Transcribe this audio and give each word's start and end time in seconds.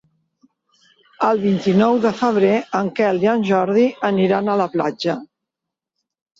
El 1.27 1.41
vint-i-nou 1.43 1.99
de 2.07 2.13
febrer 2.23 2.57
en 2.81 2.91
Quel 3.01 3.23
i 3.27 3.31
en 3.37 3.47
Jordi 3.53 3.87
aniran 4.13 4.51
a 4.51 4.59
la 4.65 4.71
platja. 4.77 5.19